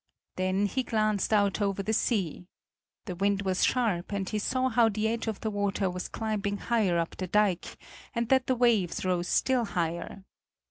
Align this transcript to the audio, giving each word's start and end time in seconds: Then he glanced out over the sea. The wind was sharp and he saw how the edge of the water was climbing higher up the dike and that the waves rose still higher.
Then 0.35 0.65
he 0.65 0.81
glanced 0.81 1.31
out 1.31 1.61
over 1.61 1.83
the 1.83 1.93
sea. 1.93 2.47
The 3.05 3.13
wind 3.15 3.43
was 3.43 3.63
sharp 3.63 4.11
and 4.11 4.27
he 4.27 4.39
saw 4.39 4.69
how 4.69 4.89
the 4.89 5.07
edge 5.07 5.27
of 5.27 5.41
the 5.41 5.51
water 5.51 5.91
was 5.91 6.09
climbing 6.09 6.57
higher 6.57 6.97
up 6.97 7.15
the 7.17 7.27
dike 7.27 7.77
and 8.15 8.27
that 8.29 8.47
the 8.47 8.55
waves 8.55 9.05
rose 9.05 9.27
still 9.27 9.63
higher. 9.63 10.23